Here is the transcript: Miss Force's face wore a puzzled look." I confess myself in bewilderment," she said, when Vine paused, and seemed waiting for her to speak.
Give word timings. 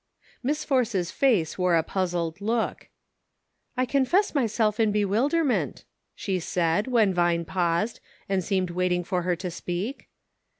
Miss 0.41 0.65
Force's 0.65 1.11
face 1.11 1.59
wore 1.59 1.75
a 1.75 1.83
puzzled 1.83 2.41
look." 2.41 2.87
I 3.77 3.85
confess 3.85 4.33
myself 4.33 4.79
in 4.79 4.91
bewilderment," 4.91 5.85
she 6.15 6.39
said, 6.39 6.87
when 6.87 7.13
Vine 7.13 7.45
paused, 7.45 7.99
and 8.27 8.43
seemed 8.43 8.71
waiting 8.71 9.03
for 9.03 9.21
her 9.21 9.35
to 9.35 9.51
speak. 9.51 10.09